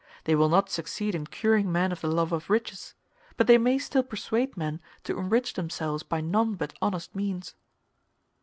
They 0.23 0.33
will 0.33 0.49
not 0.49 0.71
succeed 0.71 1.13
in 1.13 1.27
curing 1.27 1.71
men 1.71 1.91
of 1.91 2.01
the 2.01 2.07
love 2.07 2.31
of 2.31 2.49
riches: 2.49 2.95
but 3.37 3.45
they 3.45 3.59
may 3.59 3.77
still 3.77 4.01
persuade 4.01 4.57
men 4.57 4.81
to 5.03 5.19
enrich 5.19 5.53
themselves 5.53 6.01
by 6.01 6.21
none 6.21 6.55
but 6.55 6.73
honest 6.81 7.13
means. 7.15 7.53